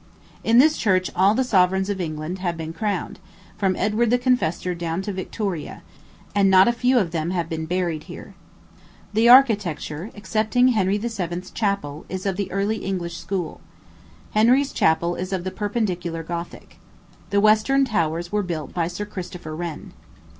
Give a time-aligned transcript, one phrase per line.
[0.43, 3.19] In this church all the sovereigns of England have been crowned,
[3.55, 5.83] from Edward the Confessor down to Victoria;
[6.33, 8.33] and not a few of them have been buried here.
[9.13, 13.61] The architecture, excepting Henry VII.'s Chapel; is of the early English school.
[14.31, 16.79] Henry's chapel is of the perpendicular Gothic.
[17.29, 19.93] The western towers were built by Sir Christopher Wren.